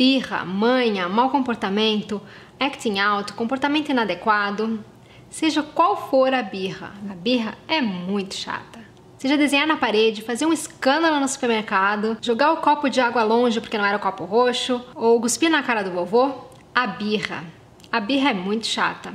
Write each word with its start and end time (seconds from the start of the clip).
birra, 0.00 0.46
manha, 0.46 1.10
mau 1.10 1.28
comportamento, 1.28 2.22
acting 2.58 2.98
out, 2.98 3.34
comportamento 3.34 3.90
inadequado. 3.90 4.82
Seja 5.28 5.62
qual 5.62 6.08
for 6.08 6.32
a 6.32 6.42
birra, 6.42 6.94
a 7.10 7.14
birra 7.14 7.58
é 7.68 7.82
muito 7.82 8.34
chata. 8.34 8.80
Seja 9.18 9.36
desenhar 9.36 9.66
na 9.66 9.76
parede, 9.76 10.22
fazer 10.22 10.46
um 10.46 10.54
escândalo 10.54 11.20
no 11.20 11.28
supermercado, 11.28 12.16
jogar 12.22 12.50
o 12.52 12.62
copo 12.62 12.88
de 12.88 12.98
água 12.98 13.22
longe 13.22 13.60
porque 13.60 13.76
não 13.76 13.84
era 13.84 13.98
o 13.98 14.00
copo 14.00 14.24
roxo, 14.24 14.82
ou 14.94 15.20
cuspir 15.20 15.50
na 15.50 15.62
cara 15.62 15.82
do 15.82 15.90
vovô, 15.90 16.32
a 16.74 16.86
birra. 16.86 17.44
A 17.92 18.00
birra 18.00 18.30
é 18.30 18.34
muito 18.34 18.66
chata. 18.66 19.12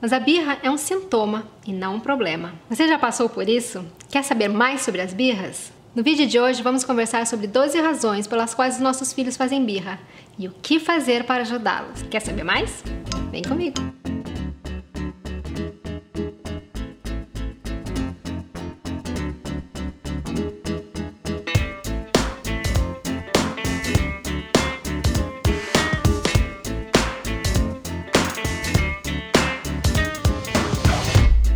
Mas 0.00 0.12
a 0.12 0.18
birra 0.18 0.58
é 0.60 0.68
um 0.68 0.76
sintoma 0.76 1.46
e 1.64 1.72
não 1.72 1.94
um 1.94 2.00
problema. 2.00 2.52
Você 2.68 2.88
já 2.88 2.98
passou 2.98 3.28
por 3.28 3.48
isso? 3.48 3.86
Quer 4.10 4.24
saber 4.24 4.48
mais 4.48 4.80
sobre 4.80 5.02
as 5.02 5.14
birras? 5.14 5.72
No 5.92 6.04
vídeo 6.04 6.24
de 6.24 6.38
hoje 6.38 6.62
vamos 6.62 6.84
conversar 6.84 7.26
sobre 7.26 7.48
12 7.48 7.80
razões 7.80 8.26
pelas 8.28 8.54
quais 8.54 8.76
os 8.76 8.80
nossos 8.80 9.12
filhos 9.12 9.36
fazem 9.36 9.64
birra 9.66 9.98
e 10.38 10.46
o 10.46 10.52
que 10.62 10.78
fazer 10.78 11.24
para 11.24 11.42
ajudá-los. 11.42 12.02
Quer 12.02 12.20
saber 12.20 12.44
mais? 12.44 12.84
Vem 13.32 13.42
comigo! 13.42 13.74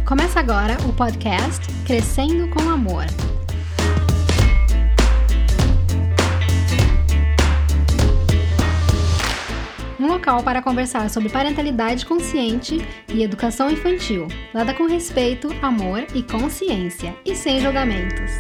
Começa 0.05 0.41
agora 0.41 0.77
o 0.89 0.93
podcast 0.93 1.65
Crescendo 1.87 2.49
com 2.51 2.69
Amor. 2.69 3.05
Local 10.25 10.43
para 10.43 10.63
conversar 10.63 11.11
sobre 11.11 11.29
parentalidade 11.29 12.07
consciente 12.07 12.79
e 13.09 13.23
educação 13.23 13.71
infantil, 13.71 14.27
dada 14.55 14.73
com 14.73 14.87
respeito, 14.87 15.55
amor 15.61 16.07
e 16.15 16.23
consciência, 16.23 17.15
e 17.27 17.37
sem 17.37 17.61
julgamentos. 17.61 18.31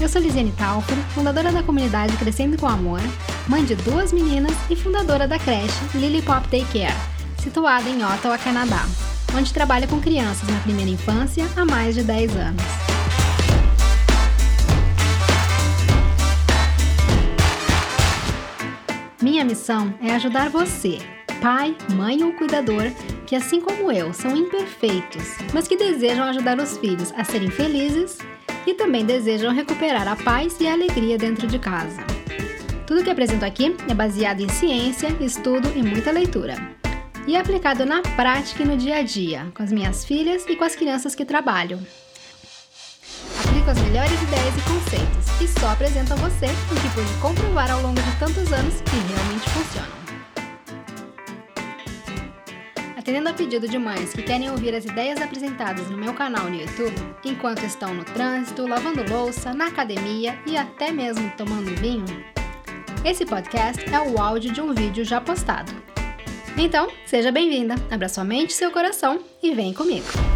Eu 0.00 0.08
sou 0.08 0.22
Lisiane 0.22 0.52
Talfer, 0.52 0.96
fundadora 1.12 1.50
da 1.50 1.62
comunidade 1.62 2.16
Crescendo 2.16 2.56
com 2.56 2.68
Amor, 2.68 3.00
mãe 3.48 3.64
de 3.64 3.74
duas 3.74 4.12
meninas 4.12 4.54
e 4.70 4.76
fundadora 4.76 5.26
da 5.26 5.38
creche 5.38 5.74
Lily 5.94 6.22
Pop 6.22 6.46
Daycare, 6.48 6.94
situada 7.38 7.88
em 7.88 8.04
Ottawa, 8.04 8.38
Canadá, 8.38 8.84
onde 9.36 9.52
trabalha 9.52 9.88
com 9.88 10.00
crianças 10.00 10.48
na 10.48 10.60
primeira 10.60 10.90
infância 10.90 11.44
há 11.56 11.64
mais 11.64 11.96
de 11.96 12.04
10 12.04 12.36
anos. 12.36 12.93
Minha 19.44 19.56
missão 19.56 19.94
é 20.00 20.10
ajudar 20.14 20.48
você, 20.48 20.96
pai, 21.42 21.76
mãe 21.94 22.24
ou 22.24 22.32
cuidador, 22.32 22.84
que 23.26 23.36
assim 23.36 23.60
como 23.60 23.92
eu 23.92 24.10
são 24.14 24.34
imperfeitos, 24.34 25.36
mas 25.52 25.68
que 25.68 25.76
desejam 25.76 26.24
ajudar 26.24 26.58
os 26.58 26.78
filhos 26.78 27.12
a 27.14 27.24
serem 27.24 27.50
felizes 27.50 28.16
e 28.66 28.72
também 28.72 29.04
desejam 29.04 29.52
recuperar 29.52 30.08
a 30.08 30.16
paz 30.16 30.58
e 30.60 30.66
a 30.66 30.72
alegria 30.72 31.18
dentro 31.18 31.46
de 31.46 31.58
casa. 31.58 32.02
Tudo 32.86 33.04
que 33.04 33.10
apresento 33.10 33.44
aqui 33.44 33.76
é 33.86 33.92
baseado 33.92 34.40
em 34.40 34.48
ciência, 34.48 35.14
estudo 35.20 35.70
e 35.76 35.82
muita 35.82 36.10
leitura. 36.10 36.54
E 37.26 37.36
é 37.36 37.38
aplicado 37.38 37.84
na 37.84 38.00
prática 38.00 38.62
e 38.62 38.66
no 38.66 38.78
dia 38.78 38.96
a 38.96 39.02
dia, 39.02 39.52
com 39.54 39.62
as 39.62 39.70
minhas 39.70 40.06
filhas 40.06 40.46
e 40.48 40.56
com 40.56 40.64
as 40.64 40.74
crianças 40.74 41.14
que 41.14 41.26
trabalho. 41.26 41.78
Aplico 43.64 43.70
as 43.70 43.78
melhores 43.78 44.22
ideias 44.22 44.56
e 44.58 44.60
conceitos 44.62 45.40
e 45.40 45.60
só 45.60 45.70
apresento 45.70 46.12
a 46.12 46.16
você 46.16 46.46
o 46.46 46.74
que 46.74 46.94
pude 46.94 47.20
comprovar 47.20 47.70
ao 47.70 47.80
longo 47.80 48.00
de 48.00 48.18
tantos 48.18 48.52
anos 48.52 48.74
que 48.82 48.96
realmente 48.96 49.50
funcionam. 49.50 50.04
Atendendo 52.96 53.28
a 53.30 53.32
pedido 53.32 53.66
de 53.66 53.78
mães 53.78 54.12
que 54.12 54.22
querem 54.22 54.50
ouvir 54.50 54.74
as 54.74 54.84
ideias 54.84 55.20
apresentadas 55.20 55.88
no 55.88 55.96
meu 55.96 56.12
canal 56.12 56.50
no 56.50 56.60
YouTube, 56.60 56.94
enquanto 57.24 57.64
estão 57.64 57.94
no 57.94 58.04
trânsito, 58.04 58.66
lavando 58.66 59.02
louça, 59.10 59.54
na 59.54 59.68
academia 59.68 60.38
e 60.46 60.58
até 60.58 60.92
mesmo 60.92 61.30
tomando 61.36 61.74
vinho, 61.80 62.24
esse 63.02 63.24
podcast 63.24 63.82
é 63.90 64.00
o 64.00 64.20
áudio 64.20 64.52
de 64.52 64.60
um 64.60 64.74
vídeo 64.74 65.04
já 65.04 65.20
postado. 65.22 65.72
Então, 66.58 66.88
seja 67.06 67.32
bem-vinda, 67.32 67.76
abra 67.90 68.10
sua 68.10 68.24
mente 68.24 68.50
e 68.50 68.54
seu 68.54 68.70
coração 68.70 69.20
e 69.42 69.54
vem 69.54 69.72
comigo! 69.72 70.33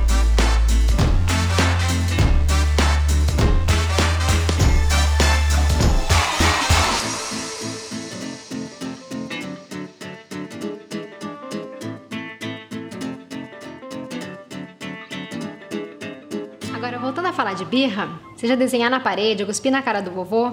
Voltando 17.09 17.25
a 17.25 17.33
falar 17.33 17.55
de 17.55 17.65
birra, 17.65 18.21
seja 18.37 18.55
desenhar 18.55 18.91
na 18.91 19.01
parede 19.01 19.43
ou 19.43 19.47
cuspir 19.47 19.73
na 19.73 19.81
cara 19.81 20.03
do 20.03 20.11
vovô, 20.11 20.53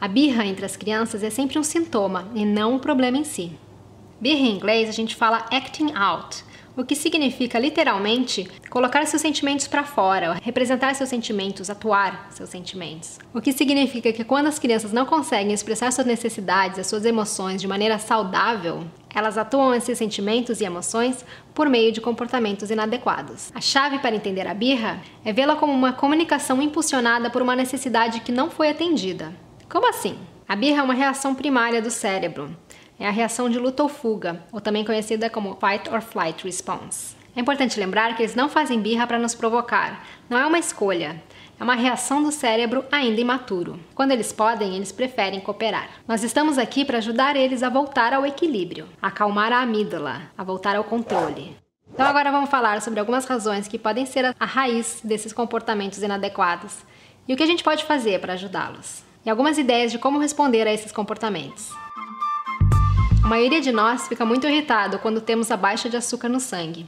a 0.00 0.08
birra 0.08 0.44
entre 0.44 0.66
as 0.66 0.74
crianças 0.74 1.22
é 1.22 1.30
sempre 1.30 1.60
um 1.60 1.62
sintoma 1.62 2.28
e 2.34 2.44
não 2.44 2.74
um 2.74 2.78
problema 2.80 3.18
em 3.18 3.22
si. 3.22 3.52
Birra 4.20 4.40
em 4.40 4.56
inglês 4.56 4.88
a 4.88 4.92
gente 4.92 5.14
fala 5.14 5.46
acting 5.52 5.92
out, 5.94 6.42
o 6.76 6.84
que 6.84 6.94
significa 6.96 7.58
literalmente 7.58 8.48
colocar 8.70 9.06
seus 9.06 9.20
sentimentos 9.20 9.66
para 9.66 9.84
fora, 9.84 10.38
representar 10.42 10.94
seus 10.94 11.10
sentimentos, 11.10 11.68
atuar 11.68 12.28
seus 12.30 12.48
sentimentos. 12.48 13.18
O 13.32 13.40
que 13.40 13.52
significa 13.52 14.12
que 14.12 14.24
quando 14.24 14.46
as 14.46 14.58
crianças 14.58 14.92
não 14.92 15.04
conseguem 15.04 15.52
expressar 15.52 15.92
suas 15.92 16.06
necessidades, 16.06 16.78
as 16.78 16.86
suas 16.86 17.04
emoções 17.04 17.60
de 17.60 17.68
maneira 17.68 17.98
saudável, 17.98 18.84
elas 19.14 19.36
atuam 19.36 19.74
esses 19.74 19.98
sentimentos 19.98 20.60
e 20.60 20.64
emoções 20.64 21.24
por 21.54 21.68
meio 21.68 21.92
de 21.92 22.00
comportamentos 22.00 22.70
inadequados. 22.70 23.52
A 23.54 23.60
chave 23.60 23.98
para 23.98 24.16
entender 24.16 24.46
a 24.46 24.54
birra 24.54 25.02
é 25.24 25.32
vê-la 25.32 25.56
como 25.56 25.72
uma 25.72 25.92
comunicação 25.92 26.62
impulsionada 26.62 27.28
por 27.28 27.42
uma 27.42 27.54
necessidade 27.54 28.20
que 28.20 28.32
não 28.32 28.50
foi 28.50 28.70
atendida. 28.70 29.34
Como 29.68 29.88
assim? 29.88 30.18
A 30.48 30.56
birra 30.56 30.80
é 30.80 30.82
uma 30.82 30.94
reação 30.94 31.34
primária 31.34 31.80
do 31.80 31.90
cérebro 31.90 32.56
é 32.98 33.06
a 33.06 33.10
reação 33.10 33.48
de 33.48 33.58
luta 33.58 33.82
ou 33.82 33.88
fuga, 33.88 34.42
ou 34.52 34.60
também 34.60 34.84
conhecida 34.84 35.30
como 35.30 35.56
fight 35.56 35.88
or 35.90 36.00
flight 36.00 36.44
response. 36.44 37.16
É 37.34 37.40
importante 37.40 37.80
lembrar 37.80 38.14
que 38.14 38.22
eles 38.22 38.34
não 38.34 38.48
fazem 38.48 38.80
birra 38.80 39.06
para 39.06 39.18
nos 39.18 39.34
provocar, 39.34 40.04
não 40.28 40.38
é 40.38 40.46
uma 40.46 40.58
escolha. 40.58 41.22
É 41.58 41.64
uma 41.64 41.76
reação 41.76 42.20
do 42.20 42.32
cérebro 42.32 42.84
ainda 42.90 43.20
imaturo. 43.20 43.78
Quando 43.94 44.10
eles 44.10 44.32
podem, 44.32 44.74
eles 44.74 44.90
preferem 44.90 45.38
cooperar. 45.38 45.88
Nós 46.08 46.24
estamos 46.24 46.58
aqui 46.58 46.84
para 46.84 46.98
ajudar 46.98 47.36
eles 47.36 47.62
a 47.62 47.68
voltar 47.68 48.12
ao 48.12 48.26
equilíbrio, 48.26 48.88
a 49.00 49.06
acalmar 49.06 49.52
a 49.52 49.60
amígdala, 49.60 50.22
a 50.36 50.42
voltar 50.42 50.74
ao 50.74 50.82
controle. 50.82 51.56
Então 51.94 52.04
agora 52.04 52.32
vamos 52.32 52.50
falar 52.50 52.82
sobre 52.82 52.98
algumas 52.98 53.26
razões 53.26 53.68
que 53.68 53.78
podem 53.78 54.04
ser 54.06 54.34
a 54.40 54.44
raiz 54.44 55.00
desses 55.04 55.32
comportamentos 55.32 56.02
inadequados 56.02 56.78
e 57.28 57.32
o 57.32 57.36
que 57.36 57.42
a 57.44 57.46
gente 57.46 57.62
pode 57.62 57.84
fazer 57.84 58.20
para 58.20 58.32
ajudá-los. 58.32 59.04
E 59.24 59.30
algumas 59.30 59.56
ideias 59.56 59.92
de 59.92 59.98
como 59.98 60.18
responder 60.18 60.66
a 60.66 60.72
esses 60.72 60.90
comportamentos. 60.90 61.70
A 63.24 63.28
maioria 63.28 63.60
de 63.60 63.70
nós 63.70 64.08
fica 64.08 64.24
muito 64.24 64.48
irritado 64.48 64.98
quando 64.98 65.20
temos 65.20 65.50
a 65.52 65.56
baixa 65.56 65.88
de 65.88 65.96
açúcar 65.96 66.28
no 66.28 66.40
sangue. 66.40 66.86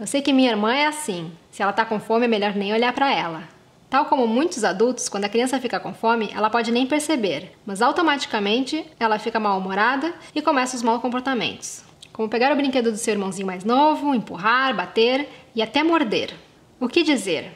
Eu 0.00 0.06
sei 0.06 0.22
que 0.22 0.32
minha 0.32 0.50
irmã 0.50 0.74
é 0.74 0.86
assim. 0.86 1.30
Se 1.50 1.62
ela 1.62 1.74
tá 1.74 1.84
com 1.84 2.00
fome, 2.00 2.24
é 2.24 2.28
melhor 2.28 2.54
nem 2.54 2.72
olhar 2.72 2.92
para 2.94 3.12
ela. 3.12 3.42
Tal 3.90 4.06
como 4.06 4.26
muitos 4.26 4.64
adultos, 4.64 5.10
quando 5.10 5.26
a 5.26 5.28
criança 5.28 5.60
fica 5.60 5.78
com 5.78 5.92
fome, 5.92 6.30
ela 6.34 6.48
pode 6.48 6.72
nem 6.72 6.86
perceber, 6.86 7.52
mas 7.66 7.82
automaticamente 7.82 8.84
ela 8.98 9.18
fica 9.18 9.38
mal-humorada 9.38 10.12
e 10.34 10.40
começa 10.40 10.74
os 10.74 10.82
maus 10.82 11.02
comportamentos. 11.02 11.84
Como 12.14 12.30
pegar 12.30 12.50
o 12.50 12.56
brinquedo 12.56 12.90
do 12.90 12.96
seu 12.96 13.12
irmãozinho 13.12 13.46
mais 13.46 13.62
novo, 13.62 14.14
empurrar, 14.14 14.74
bater 14.74 15.28
e 15.54 15.60
até 15.60 15.82
morder. 15.84 16.34
O 16.80 16.88
que 16.88 17.02
dizer? 17.02 17.52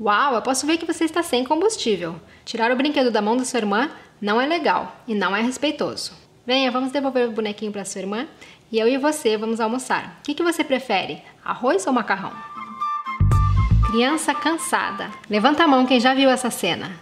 Uau, 0.00 0.34
eu 0.34 0.42
posso 0.42 0.66
ver 0.66 0.78
que 0.78 0.86
você 0.86 1.04
está 1.04 1.22
sem 1.22 1.44
combustível. 1.44 2.18
Tirar 2.46 2.72
o 2.72 2.76
brinquedo 2.76 3.10
da 3.10 3.20
mão 3.20 3.36
da 3.36 3.44
sua 3.44 3.58
irmã 3.58 3.90
não 4.20 4.40
é 4.40 4.46
legal 4.46 4.96
e 5.06 5.14
não 5.14 5.36
é 5.36 5.42
respeitoso. 5.42 6.27
Venha, 6.48 6.70
vamos 6.70 6.90
devolver 6.90 7.28
o 7.28 7.32
bonequinho 7.32 7.70
para 7.70 7.84
sua 7.84 8.00
irmã 8.00 8.26
e 8.72 8.78
eu 8.78 8.88
e 8.88 8.96
você 8.96 9.36
vamos 9.36 9.60
almoçar. 9.60 10.16
O 10.20 10.22
que, 10.22 10.32
que 10.32 10.42
você 10.42 10.64
prefere, 10.64 11.22
arroz 11.44 11.86
ou 11.86 11.92
macarrão? 11.92 12.32
Criança 13.90 14.32
cansada. 14.32 15.10
Levanta 15.28 15.64
a 15.64 15.68
mão 15.68 15.84
quem 15.84 16.00
já 16.00 16.14
viu 16.14 16.30
essa 16.30 16.50
cena. 16.50 16.92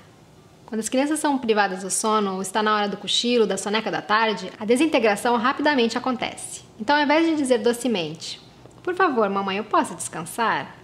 Quando 0.67 0.81
as 0.81 0.89
crianças 0.89 1.21
são 1.21 1.39
privadas 1.39 1.85
do 1.85 1.91
sono 1.93 2.35
ou 2.35 2.43
está 2.43 2.61
na 2.61 2.75
hora 2.75 2.89
do 2.89 2.97
cochilo, 2.97 3.47
da 3.47 3.57
soneca 3.57 3.89
da 3.89 4.03
tarde, 4.03 4.51
a 4.59 4.65
desintegração 4.65 5.37
rapidamente 5.37 5.97
acontece. 5.97 6.65
Então, 6.81 6.97
ao 6.97 7.05
invés 7.05 7.25
de 7.25 7.37
dizer 7.37 7.59
docemente, 7.59 8.41
por 8.83 8.97
favor, 8.97 9.31
mamãe, 9.31 9.59
eu 9.59 9.65
posso 9.65 9.95
descansar? 9.95 10.75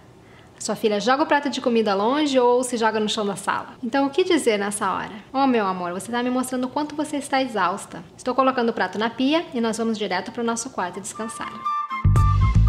Sua 0.63 0.77
filha 0.77 0.97
joga 0.97 1.23
o 1.23 1.25
prato 1.25 1.49
de 1.49 1.59
comida 1.59 1.93
longe 1.93 2.39
ou 2.39 2.63
se 2.63 2.77
joga 2.77 2.97
no 2.97 3.09
chão 3.09 3.25
da 3.25 3.35
sala. 3.35 3.75
Então, 3.83 4.07
o 4.07 4.09
que 4.09 4.23
dizer 4.23 4.57
nessa 4.57 4.89
hora? 4.93 5.11
Oh, 5.33 5.45
meu 5.45 5.65
amor, 5.65 5.91
você 5.91 6.05
está 6.05 6.23
me 6.23 6.29
mostrando 6.29 6.63
o 6.67 6.69
quanto 6.69 6.95
você 6.95 7.17
está 7.17 7.41
exausta. 7.41 8.01
Estou 8.15 8.33
colocando 8.33 8.69
o 8.69 8.73
prato 8.73 8.97
na 8.97 9.09
pia 9.09 9.45
e 9.53 9.59
nós 9.59 9.77
vamos 9.77 9.97
direto 9.97 10.31
para 10.31 10.41
o 10.41 10.45
nosso 10.45 10.69
quarto 10.69 11.01
descansar. 11.01 11.51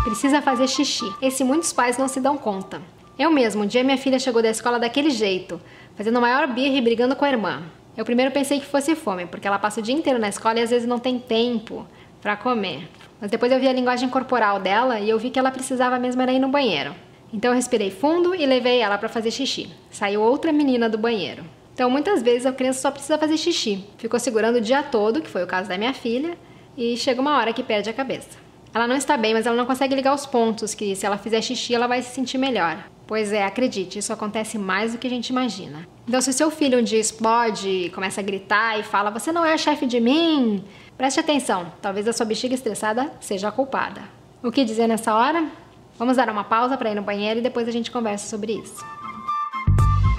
Precisa 0.03 0.43
fazer 0.43 0.67
xixi. 0.67 1.05
Esse 1.23 1.45
muitos 1.45 1.73
pais 1.73 1.97
não 1.97 2.09
se 2.09 2.21
dão 2.21 2.37
conta. 2.37 2.83
Eu 3.17 3.31
mesmo, 3.31 3.63
um 3.63 3.67
dia 3.67 3.85
minha 3.85 3.97
filha 3.97 4.19
chegou 4.19 4.43
da 4.43 4.51
escola 4.51 4.81
daquele 4.81 5.11
jeito, 5.11 5.61
fazendo 5.95 6.21
maior 6.21 6.49
birra 6.49 6.75
e 6.75 6.81
brigando 6.81 7.15
com 7.15 7.25
a 7.25 7.31
irmã. 7.31 7.63
Eu 7.97 8.05
primeiro 8.05 8.33
pensei 8.33 8.59
que 8.59 8.67
fosse 8.67 8.97
fome, 8.97 9.25
porque 9.27 9.47
ela 9.47 9.61
passa 9.61 9.79
o 9.79 9.83
dia 9.85 9.95
inteiro 9.95 10.19
na 10.19 10.29
escola 10.29 10.59
e 10.59 10.63
às 10.65 10.71
vezes 10.71 10.89
não 10.89 10.99
tem 10.99 11.17
tempo 11.17 11.87
para 12.21 12.37
comer. 12.37 12.89
Mas 13.21 13.31
depois 13.31 13.53
eu 13.53 13.61
vi 13.61 13.69
a 13.69 13.73
linguagem 13.73 14.09
corporal 14.09 14.59
dela 14.59 14.99
e 14.99 15.09
eu 15.09 15.17
vi 15.17 15.31
que 15.31 15.39
ela 15.39 15.53
precisava 15.53 15.97
mesmo 15.97 16.21
era 16.21 16.33
ir 16.33 16.41
no 16.41 16.49
banheiro. 16.49 16.93
Então 17.35 17.51
eu 17.51 17.57
respirei 17.57 17.91
fundo 17.91 18.33
e 18.33 18.47
levei 18.47 18.79
ela 18.79 18.97
para 18.97 19.09
fazer 19.09 19.33
xixi. 19.33 19.69
Saiu 19.91 20.23
outra 20.23 20.53
menina 20.53 20.89
do 20.89 20.97
banheiro. 20.97 21.45
Então 21.75 21.91
muitas 21.91 22.23
vezes 22.23 22.47
a 22.47 22.53
criança 22.53 22.81
só 22.81 22.93
precisa 22.93 23.19
fazer 23.19 23.37
xixi. 23.37 23.85
Ficou 23.99 24.21
segurando 24.21 24.59
o 24.59 24.61
dia 24.61 24.85
todo, 24.85 25.21
que 25.21 25.29
foi 25.29 25.43
o 25.43 25.47
caso 25.47 25.69
da 25.69 25.77
minha 25.77 25.93
filha, 25.93 26.39
e 26.77 26.97
chega 26.97 27.21
uma 27.21 27.37
hora 27.37 27.53
que 27.53 27.65
perde 27.65 27.91
a 27.91 27.93
cabeça. 27.93 28.39
Ela 28.73 28.87
não 28.87 28.95
está 28.95 29.17
bem, 29.17 29.35
mas 29.35 29.47
ela 29.47 29.57
não 29.57 29.67
consegue 29.67 29.97
ligar 29.97 30.15
os 30.15 30.25
pontos 30.25 30.75
que 30.75 30.95
se 30.95 31.05
ela 31.05 31.19
fizer 31.19 31.43
xixi 31.43 31.75
ela 31.75 31.89
vai 31.89 32.03
se 32.03 32.15
sentir 32.15 32.39
melhor. 32.39 32.79
Pois 33.05 33.33
é, 33.33 33.45
acredite, 33.45 33.99
isso 33.99 34.13
acontece 34.13 34.57
mais 34.57 34.93
do 34.93 34.99
que 34.99 35.09
a 35.09 35.11
gente 35.11 35.31
imagina. 35.31 35.89
Então, 36.07 36.21
se 36.21 36.31
o 36.31 36.33
seu 36.33 36.53
filho 36.53 36.79
um 36.79 36.83
dia 36.85 37.01
explode, 37.01 37.91
começa 37.93 38.21
a 38.21 38.25
gritar 38.25 38.79
e 38.79 38.85
fala: 38.85 39.11
Você 39.11 39.33
não 39.33 39.45
é 39.45 39.59
chefe 39.59 39.87
de 39.87 40.01
mim, 40.01 40.65
preste 40.97 41.19
atenção, 41.19 41.73
talvez 41.83 42.07
a 42.07 42.13
sua 42.13 42.25
bexiga 42.25 42.55
estressada 42.55 43.13
seja 43.21 43.49
a 43.49 43.53
culpada. 43.53 44.03
O 44.43 44.53
que 44.53 44.65
dizer 44.65 44.87
nessa 44.87 45.15
hora? 45.15 45.64
Vamos 45.99 46.17
dar 46.17 46.29
uma 46.29 46.45
pausa 46.45 46.77
para 46.77 46.91
ir 46.91 46.95
no 46.95 47.03
banheiro 47.03 47.41
e 47.41 47.43
depois 47.43 47.69
a 47.69 47.71
gente 47.71 47.91
conversa 47.91 48.29
sobre 48.29 48.53
isso. 48.53 48.85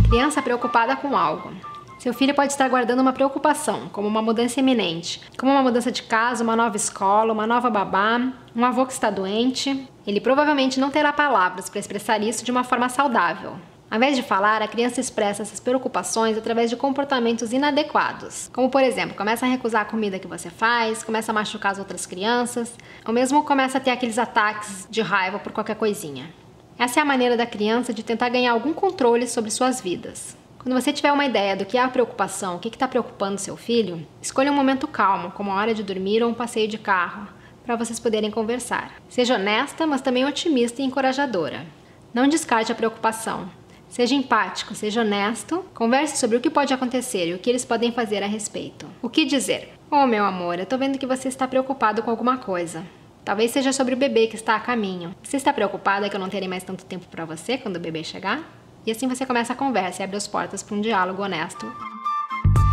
Criança 0.10 0.42
preocupada 0.42 0.96
com 0.96 1.18
algo. 1.18 1.52
Seu 2.00 2.14
filho 2.14 2.36
pode 2.36 2.52
estar 2.52 2.70
guardando 2.70 3.00
uma 3.00 3.14
preocupação, 3.14 3.90
como 3.90 4.08
uma 4.08 4.22
mudança 4.22 4.60
iminente, 4.60 5.22
como 5.38 5.52
uma 5.52 5.64
mudança 5.64 5.92
de 5.92 6.04
casa, 6.04 6.44
uma 6.44 6.56
nova 6.56 6.78
escola, 6.78 7.34
uma 7.34 7.48
nova 7.48 7.70
babá, 7.70 8.22
um 8.56 8.64
avô 8.64 8.86
que 8.86 8.94
está 8.94 9.10
doente. 9.10 9.90
Ele 10.06 10.22
provavelmente 10.22 10.80
não 10.80 10.92
terá 10.92 11.12
palavras 11.12 11.70
para 11.70 11.80
expressar 11.80 12.22
isso 12.22 12.46
de 12.46 12.52
uma 12.52 12.64
forma 12.64 12.88
saudável. 12.90 13.56
Ao 13.96 13.98
invés 13.98 14.18
de 14.18 14.24
falar, 14.24 14.62
a 14.62 14.68
criança 14.68 15.00
expressa 15.00 15.44
essas 15.44 15.62
preocupações 15.62 16.38
através 16.38 16.70
de 16.70 16.76
comportamentos 16.76 17.54
inadequados, 17.54 18.50
como 18.52 18.70
por 18.70 18.84
exemplo, 18.84 19.16
começa 19.16 19.46
a 19.46 19.50
recusar 19.50 19.84
a 19.84 19.86
comida 19.86 20.20
que 20.20 20.28
você 20.28 20.50
faz, 20.50 21.02
começa 21.02 21.32
a 21.32 21.34
machucar 21.34 21.72
as 21.72 21.80
outras 21.80 22.06
crianças, 22.06 22.76
ou 23.06 23.14
mesmo 23.14 23.46
começa 23.46 23.78
a 23.78 23.80
ter 23.80 23.92
aqueles 23.92 24.20
ataques 24.20 24.86
de 24.90 25.02
raiva 25.02 25.40
por 25.40 25.54
qualquer 25.54 25.78
coisinha. 25.78 26.30
Essa 26.78 27.00
é 27.00 27.04
a 27.04 27.06
maneira 27.06 27.38
da 27.38 27.46
criança 27.46 27.94
de 27.94 28.04
tentar 28.04 28.28
ganhar 28.28 28.52
algum 28.52 28.74
controle 28.74 29.30
sobre 29.30 29.50
suas 29.50 29.80
vidas. 29.80 30.36
Quando 30.60 30.76
você 30.76 30.92
tiver 30.92 31.14
uma 31.14 31.24
ideia 31.24 31.56
do 31.56 31.66
que 31.66 31.78
é 31.78 31.82
a 31.82 31.88
preocupação, 31.88 32.58
o 32.58 32.60
que 32.60 32.68
está 32.68 32.90
preocupando 32.90 33.40
seu 33.40 33.56
filho, 33.56 34.06
escolha 34.22 34.52
um 34.52 34.56
momento 34.56 34.90
calmo, 34.90 35.32
como 35.32 35.52
a 35.52 35.56
hora 35.56 35.74
de 35.74 35.84
dormir 35.84 36.22
ou 36.22 36.30
um 36.30 36.34
passeio 36.34 36.68
de 36.68 36.78
carro, 36.78 37.30
para 37.66 37.78
vocês 37.78 37.98
poderem 37.98 38.30
conversar. 38.30 38.92
Seja 39.08 39.36
honesta, 39.36 39.88
mas 39.88 40.02
também 40.02 40.26
otimista 40.26 40.82
e 40.82 40.86
encorajadora. 40.86 41.66
Não 42.14 42.28
descarte 42.28 42.74
a 42.74 42.76
preocupação. 42.76 43.50
Seja 43.90 44.16
empático, 44.16 44.76
seja 44.76 45.02
honesto, 45.02 45.64
converse 45.74 46.18
sobre 46.18 46.38
o 46.38 46.42
que 46.42 46.50
pode 46.50 46.74
acontecer 46.74 47.28
e 47.28 47.34
o 47.34 47.40
que 47.40 47.50
eles 47.50 47.64
podem 47.64 47.92
fazer 47.92 48.24
a 48.24 48.28
respeito. 48.28 48.88
O 49.02 49.10
que 49.10 49.26
dizer? 49.26 49.74
Oh, 49.90 50.06
meu 50.06 50.26
amor, 50.26 50.60
eu 50.60 50.66
tô 50.66 50.78
vendo 50.78 50.98
que 50.98 51.06
você 51.06 51.28
está 51.28 51.48
preocupado 51.48 52.04
com 52.04 52.12
alguma 52.12 52.38
coisa. 52.38 52.86
Talvez 53.24 53.52
seja 53.52 53.72
sobre 53.72 53.94
o 53.94 53.98
bebê 53.98 54.28
que 54.28 54.36
está 54.36 54.56
a 54.56 54.60
caminho. 54.60 55.16
Você 55.24 55.38
está 55.38 55.54
preocupada 55.54 56.10
que 56.10 56.16
eu 56.16 56.20
não 56.20 56.30
terei 56.30 56.48
mais 56.48 56.64
tanto 56.64 56.86
tempo 56.86 57.06
para 57.08 57.26
você 57.26 57.58
quando 57.58 57.78
o 57.78 57.80
bebê 57.80 58.04
chegar? 58.04 58.44
E 58.86 58.92
assim 58.92 59.08
você 59.08 59.26
começa 59.26 59.54
a 59.54 59.56
conversa 59.56 60.02
e 60.02 60.04
abre 60.04 60.18
as 60.18 60.28
portas 60.28 60.62
para 60.62 60.76
um 60.76 60.82
diálogo 60.82 61.24
honesto. 61.24 61.66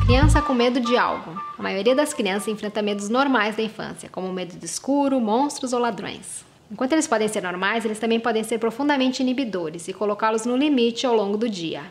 Criança 0.04 0.42
com 0.42 0.52
medo 0.52 0.80
de 0.80 0.98
algo. 0.98 1.40
A 1.56 1.62
maioria 1.62 1.94
das 1.94 2.12
crianças 2.12 2.48
enfrenta 2.48 2.82
medos 2.82 3.08
normais 3.08 3.56
da 3.56 3.62
infância, 3.62 4.08
como 4.10 4.32
medo 4.32 4.56
do 4.56 4.64
escuro, 4.64 5.20
monstros 5.20 5.72
ou 5.72 5.78
ladrões. 5.78 6.44
Enquanto 6.72 6.92
eles 6.92 7.06
podem 7.06 7.28
ser 7.28 7.42
normais, 7.42 7.84
eles 7.84 7.98
também 7.98 8.18
podem 8.18 8.42
ser 8.42 8.56
profundamente 8.56 9.20
inibidores 9.20 9.88
e 9.88 9.92
colocá-los 9.92 10.46
no 10.46 10.56
limite 10.56 11.06
ao 11.06 11.14
longo 11.14 11.36
do 11.36 11.46
dia. 11.46 11.82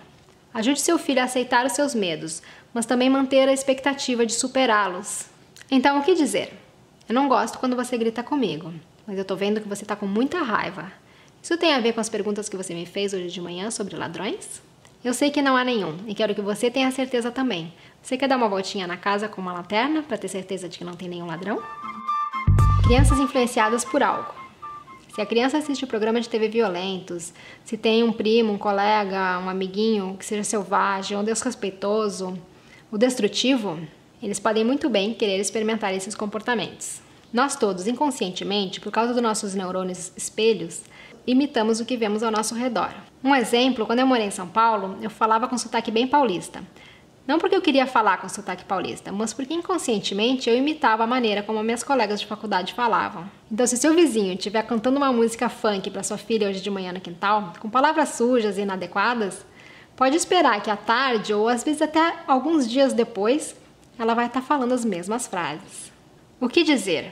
Ajude 0.52 0.82
seu 0.82 0.98
filho 0.98 1.22
a 1.22 1.26
aceitar 1.26 1.68
os 1.68 1.74
seus 1.74 1.94
medos, 1.94 2.42
mas 2.74 2.88
também 2.88 3.08
manter 3.08 3.48
a 3.48 3.54
expectativa 3.54 4.26
de 4.26 4.34
superá-los. 4.34 5.28
Então, 5.70 6.00
o 6.00 6.04
que 6.04 6.16
dizer? 6.16 6.52
Eu 7.08 7.14
não 7.14 7.28
gosto 7.28 7.60
quando 7.60 7.76
você 7.76 7.96
grita 7.96 8.24
comigo, 8.24 8.74
mas 9.06 9.20
eu 9.20 9.24
tô 9.24 9.36
vendo 9.36 9.62
que 9.62 9.70
você 9.70 9.86
tá 9.86 9.96
com 9.96 10.08
muita 10.08 10.40
raiva. 10.40 10.92
Isso 11.44 11.56
tem 11.58 11.76
a 11.76 11.80
ver 11.80 11.94
com 11.94 12.02
as 12.02 12.10
perguntas 12.10 12.50
que 12.50 12.58
você 12.58 12.74
me 12.74 12.88
fez 12.88 13.14
hoje 13.14 13.28
de 13.28 13.40
manhã 13.40 13.70
sobre 13.70 13.96
ladrões? 13.96 14.64
Eu 15.06 15.14
sei 15.14 15.30
que 15.30 15.44
não 15.44 15.56
há 15.56 15.64
nenhum 15.64 15.96
e 16.08 16.16
quero 16.16 16.34
que 16.34 16.42
você 16.42 16.72
tenha 16.72 16.90
certeza 16.90 17.30
também. 17.30 17.72
Você 18.02 18.18
quer 18.18 18.28
dar 18.28 18.38
uma 18.38 18.50
voltinha 18.50 18.88
na 18.88 18.98
casa 18.98 19.30
com 19.30 19.40
uma 19.40 19.54
lanterna 19.54 20.02
para 20.02 20.18
ter 20.18 20.28
certeza 20.28 20.68
de 20.68 20.80
que 20.80 20.84
não 20.84 20.96
tem 20.96 21.08
nenhum 21.08 21.28
ladrão? 21.28 21.62
Crianças 22.84 23.20
influenciadas 23.20 23.86
por 23.86 24.02
algo. 24.02 24.41
Se 25.14 25.20
a 25.20 25.26
criança 25.26 25.58
assiste 25.58 25.86
programa 25.86 26.22
de 26.22 26.30
TV 26.30 26.48
violentos, 26.48 27.34
se 27.66 27.76
tem 27.76 28.02
um 28.02 28.14
primo, 28.14 28.54
um 28.54 28.58
colega, 28.58 29.40
um 29.40 29.50
amiguinho 29.50 30.16
que 30.18 30.26
seja 30.26 30.42
selvagem 30.42 31.18
ou 31.18 31.24
desrespeitoso, 31.24 32.40
o 32.90 32.98
destrutivo, 32.98 33.78
eles 34.24 34.40
podem 34.40 34.64
muito 34.64 34.90
bem 34.90 35.14
querer 35.14 35.38
experimentar 35.38 35.94
esses 35.94 36.16
comportamentos. 36.16 37.02
Nós 37.34 37.58
todos, 37.58 37.88
inconscientemente, 37.88 38.80
por 38.80 38.90
causa 38.90 39.14
dos 39.14 39.22
nossos 39.22 39.54
neurônios 39.54 40.14
espelhos, 40.16 40.82
imitamos 41.28 41.82
o 41.82 41.86
que 41.86 41.98
vemos 41.98 42.24
ao 42.24 42.32
nosso 42.32 42.56
redor. 42.56 42.94
Um 43.22 43.36
exemplo, 43.36 43.86
quando 43.86 44.00
eu 44.00 44.08
morei 44.08 44.28
em 44.28 44.32
São 44.32 44.48
Paulo, 44.48 44.98
eu 45.02 45.10
falava 45.10 45.46
com 45.46 45.58
sotaque 45.58 45.92
bem 45.92 46.08
paulista. 46.08 46.64
Não 47.28 47.38
porque 47.38 47.56
eu 47.56 47.62
queria 47.62 47.86
falar 47.86 48.18
com 48.18 48.28
sotaque 48.28 48.66
paulista, 48.66 49.12
mas 49.12 49.34
porque 49.34 49.54
inconscientemente 49.54 50.50
eu 50.50 50.56
imitava 50.56 51.04
a 51.04 51.08
maneira 51.08 51.44
como 51.44 51.62
minhas 51.64 51.84
colegas 51.84 52.20
de 52.20 52.26
faculdade 52.26 52.74
falavam. 52.74 53.30
Então, 53.52 53.66
se 53.68 53.78
seu 53.78 53.94
vizinho 53.94 54.34
estiver 54.34 54.64
cantando 54.64 54.98
uma 54.98 55.14
música 55.14 55.48
funk 55.48 55.90
para 55.92 56.04
sua 56.04 56.18
filha 56.18 56.50
hoje 56.50 56.62
de 56.62 56.70
manhã 56.70 56.92
no 56.92 57.00
quintal, 57.00 57.54
com 57.60 57.70
palavras 57.70 58.10
sujas 58.10 58.58
e 58.58 58.62
inadequadas, 58.62 59.46
pode 59.96 60.16
esperar 60.16 60.62
que 60.62 60.72
à 60.72 60.76
tarde 60.76 61.34
ou 61.34 61.48
às 61.48 61.64
vezes 61.64 61.82
até 61.82 62.16
alguns 62.28 62.70
dias 62.70 62.92
depois 62.92 63.56
ela 64.00 64.16
vai 64.16 64.26
estar 64.26 64.42
falando 64.42 64.74
as 64.74 64.84
mesmas 64.84 65.28
frases. 65.28 65.92
O 66.40 66.50
que 66.50 66.64
dizer? 66.64 67.12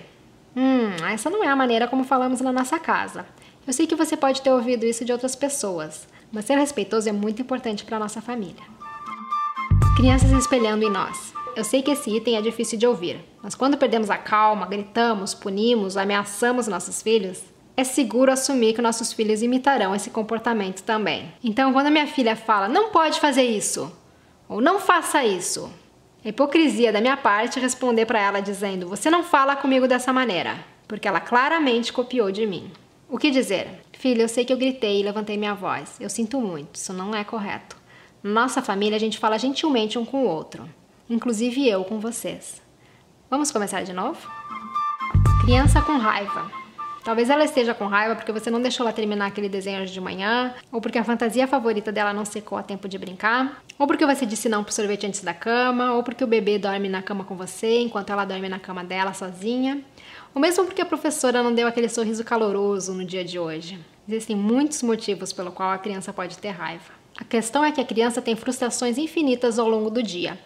Hum, 0.55 0.89
essa 1.11 1.29
não 1.29 1.43
é 1.43 1.47
a 1.47 1.55
maneira 1.55 1.87
como 1.87 2.03
falamos 2.03 2.41
na 2.41 2.51
nossa 2.51 2.79
casa. 2.79 3.27
Eu 3.65 3.71
sei 3.71 3.85
que 3.85 3.95
você 3.95 4.17
pode 4.17 4.41
ter 4.41 4.51
ouvido 4.51 4.85
isso 4.85 5.05
de 5.05 5.11
outras 5.11 5.35
pessoas, 5.35 6.07
mas 6.31 6.45
ser 6.45 6.57
respeitoso 6.57 7.07
é 7.07 7.11
muito 7.11 7.41
importante 7.43 7.85
para 7.85 7.99
nossa 7.99 8.21
família. 8.21 8.78
Crianças 9.99 10.31
espelhando 10.31 10.85
em 10.85 10.89
nós. 10.89 11.33
Eu 11.57 11.65
sei 11.65 11.81
que 11.81 11.91
esse 11.91 12.09
item 12.09 12.37
é 12.37 12.41
difícil 12.41 12.79
de 12.79 12.87
ouvir, 12.87 13.19
mas 13.43 13.53
quando 13.53 13.77
perdemos 13.77 14.09
a 14.09 14.15
calma, 14.15 14.65
gritamos, 14.65 15.33
punimos, 15.33 15.97
ameaçamos 15.97 16.69
nossos 16.69 17.01
filhos, 17.01 17.43
é 17.75 17.83
seguro 17.83 18.31
assumir 18.31 18.73
que 18.73 18.81
nossos 18.81 19.11
filhos 19.11 19.41
imitarão 19.41 19.93
esse 19.93 20.09
comportamento 20.09 20.83
também. 20.83 21.33
Então, 21.43 21.73
quando 21.73 21.91
minha 21.91 22.07
filha 22.07 22.33
fala, 22.37 22.69
não 22.69 22.91
pode 22.91 23.19
fazer 23.19 23.43
isso, 23.43 23.93
ou 24.47 24.61
não 24.61 24.79
faça 24.79 25.25
isso, 25.25 25.69
é 26.23 26.29
hipocrisia 26.29 26.93
da 26.93 27.01
minha 27.01 27.17
parte 27.17 27.59
responder 27.59 28.05
para 28.05 28.21
ela 28.21 28.39
dizendo, 28.39 28.87
você 28.87 29.09
não 29.09 29.21
fala 29.21 29.57
comigo 29.57 29.85
dessa 29.85 30.13
maneira, 30.13 30.63
porque 30.87 31.09
ela 31.09 31.19
claramente 31.19 31.91
copiou 31.91 32.31
de 32.31 32.45
mim. 32.45 32.71
O 33.09 33.17
que 33.17 33.29
dizer? 33.29 33.81
Filha, 33.91 34.21
eu 34.21 34.29
sei 34.29 34.45
que 34.45 34.53
eu 34.53 34.57
gritei 34.57 35.01
e 35.01 35.03
levantei 35.03 35.35
minha 35.35 35.53
voz. 35.53 35.97
Eu 35.99 36.09
sinto 36.09 36.39
muito, 36.39 36.75
isso 36.75 36.93
não 36.93 37.13
é 37.13 37.25
correto. 37.25 37.78
Nossa 38.21 38.61
família, 38.61 38.97
a 38.97 38.99
gente 38.99 39.17
fala 39.17 39.39
gentilmente 39.39 39.97
um 39.97 40.03
com 40.03 40.25
o 40.25 40.27
outro, 40.27 40.69
inclusive 41.09 41.65
eu 41.65 41.85
com 41.85 42.01
vocês. 42.01 42.61
Vamos 43.29 43.49
começar 43.49 43.83
de 43.83 43.93
novo? 43.93 44.19
Criança 45.45 45.81
com 45.81 45.97
raiva. 45.97 46.51
Talvez 47.01 47.29
ela 47.29 47.45
esteja 47.45 47.73
com 47.73 47.85
raiva 47.85 48.17
porque 48.17 48.33
você 48.33 48.51
não 48.51 48.61
deixou 48.61 48.85
ela 48.85 48.91
terminar 48.91 49.27
aquele 49.27 49.47
desenho 49.47 49.81
hoje 49.81 49.93
de 49.93 50.01
manhã, 50.01 50.53
ou 50.69 50.81
porque 50.81 50.97
a 50.97 51.03
fantasia 51.05 51.47
favorita 51.47 51.93
dela 51.93 52.11
não 52.11 52.25
secou 52.25 52.57
a 52.57 52.61
tempo 52.61 52.89
de 52.89 52.97
brincar, 52.97 53.63
ou 53.77 53.87
porque 53.87 54.05
você 54.05 54.25
disse 54.25 54.49
não 54.49 54.65
pro 54.65 54.73
sorvete 54.73 55.07
antes 55.07 55.21
da 55.21 55.33
cama, 55.33 55.93
ou 55.93 56.03
porque 56.03 56.21
o 56.21 56.27
bebê 56.27 56.59
dorme 56.59 56.89
na 56.89 57.01
cama 57.01 57.23
com 57.23 57.37
você 57.37 57.79
enquanto 57.79 58.09
ela 58.09 58.25
dorme 58.25 58.49
na 58.49 58.59
cama 58.59 58.83
dela 58.83 59.13
sozinha, 59.13 59.81
ou 60.35 60.41
mesmo 60.41 60.65
porque 60.65 60.81
a 60.81 60.85
professora 60.85 61.41
não 61.41 61.55
deu 61.55 61.69
aquele 61.69 61.87
sorriso 61.87 62.25
caloroso 62.25 62.93
no 62.93 63.05
dia 63.05 63.23
de 63.23 63.39
hoje. 63.39 63.79
Existem 64.05 64.35
muitos 64.35 64.83
motivos 64.83 65.31
pelo 65.31 65.53
qual 65.53 65.71
a 65.71 65.77
criança 65.77 66.11
pode 66.11 66.37
ter 66.37 66.49
raiva. 66.49 66.98
A 67.19 67.25
questão 67.25 67.65
é 67.65 67.71
que 67.71 67.81
a 67.81 67.85
criança 67.85 68.21
tem 68.21 68.33
frustrações 68.33 68.97
infinitas 68.97 69.59
ao 69.59 69.67
longo 69.67 69.89
do 69.89 70.01
dia, 70.01 70.39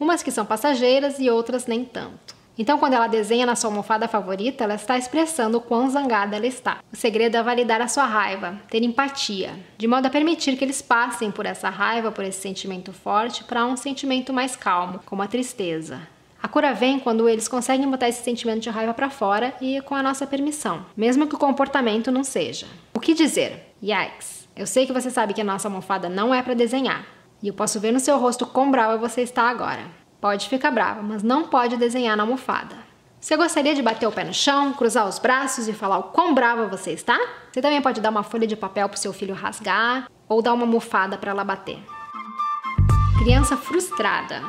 umas 0.00 0.22
que 0.22 0.30
são 0.30 0.46
passageiras 0.46 1.18
e 1.18 1.28
outras 1.28 1.66
nem 1.66 1.84
tanto. 1.84 2.34
Então, 2.58 2.78
quando 2.78 2.94
ela 2.94 3.06
desenha 3.06 3.44
na 3.44 3.54
sua 3.54 3.68
almofada 3.68 4.08
favorita, 4.08 4.64
ela 4.64 4.76
está 4.76 4.96
expressando 4.96 5.58
o 5.58 5.60
quão 5.60 5.90
zangada 5.90 6.34
ela 6.34 6.46
está. 6.46 6.78
O 6.90 6.96
segredo 6.96 7.36
é 7.36 7.42
validar 7.42 7.82
a 7.82 7.88
sua 7.88 8.06
raiva, 8.06 8.58
ter 8.70 8.82
empatia, 8.82 9.52
de 9.76 9.86
modo 9.86 10.06
a 10.06 10.10
permitir 10.10 10.56
que 10.56 10.64
eles 10.64 10.80
passem 10.80 11.30
por 11.30 11.44
essa 11.44 11.68
raiva, 11.68 12.10
por 12.10 12.24
esse 12.24 12.40
sentimento 12.40 12.94
forte, 12.94 13.44
para 13.44 13.66
um 13.66 13.76
sentimento 13.76 14.32
mais 14.32 14.56
calmo, 14.56 15.00
como 15.04 15.20
a 15.20 15.26
tristeza, 15.26 16.00
a 16.42 16.48
cura 16.48 16.72
vem 16.72 17.00
quando 17.00 17.28
eles 17.28 17.48
conseguem 17.48 17.90
botar 17.90 18.08
esse 18.08 18.22
sentimento 18.22 18.60
de 18.60 18.70
raiva 18.70 18.94
para 18.94 19.10
fora 19.10 19.52
e 19.60 19.80
com 19.80 19.96
a 19.96 20.02
nossa 20.02 20.26
permissão, 20.26 20.86
mesmo 20.96 21.26
que 21.26 21.34
o 21.34 21.38
comportamento 21.38 22.12
não 22.12 22.22
seja. 22.22 22.68
O 22.94 23.00
que 23.00 23.14
dizer? 23.14 23.74
Yikes! 23.82 24.45
Eu 24.56 24.66
sei 24.66 24.86
que 24.86 24.92
você 24.92 25.10
sabe 25.10 25.34
que 25.34 25.40
a 25.42 25.44
nossa 25.44 25.68
almofada 25.68 26.08
não 26.08 26.34
é 26.34 26.42
para 26.42 26.54
desenhar, 26.54 27.04
e 27.42 27.48
eu 27.48 27.52
posso 27.52 27.78
ver 27.78 27.92
no 27.92 28.00
seu 28.00 28.16
rosto 28.16 28.46
quão 28.46 28.70
brava 28.70 28.96
você 28.96 29.20
está 29.20 29.42
agora. 29.50 29.82
Pode 30.18 30.48
ficar 30.48 30.70
brava, 30.70 31.02
mas 31.02 31.22
não 31.22 31.44
pode 31.44 31.76
desenhar 31.76 32.16
na 32.16 32.22
almofada. 32.22 32.74
Você 33.20 33.36
gostaria 33.36 33.74
de 33.74 33.82
bater 33.82 34.06
o 34.06 34.12
pé 34.12 34.24
no 34.24 34.32
chão, 34.32 34.72
cruzar 34.72 35.06
os 35.06 35.18
braços 35.18 35.68
e 35.68 35.74
falar 35.74 35.98
o 35.98 36.04
quão 36.04 36.32
brava 36.32 36.66
você 36.68 36.92
está? 36.92 37.18
Você 37.52 37.60
também 37.60 37.82
pode 37.82 38.00
dar 38.00 38.08
uma 38.08 38.22
folha 38.22 38.46
de 38.46 38.56
papel 38.56 38.88
para 38.88 38.96
seu 38.96 39.12
filho 39.12 39.34
rasgar 39.34 40.10
ou 40.26 40.40
dar 40.40 40.54
uma 40.54 40.64
almofada 40.64 41.18
para 41.18 41.32
ela 41.32 41.44
bater. 41.44 41.78
Criança 43.18 43.58
frustrada. 43.58 44.42